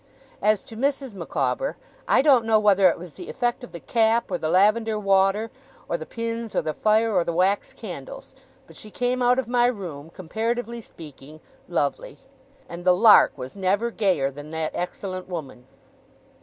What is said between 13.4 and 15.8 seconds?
never gayer than that excellent woman.